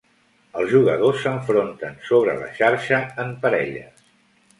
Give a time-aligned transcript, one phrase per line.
[0.59, 4.03] Els jugadors s'enfronten sobre la xarxa en parelles.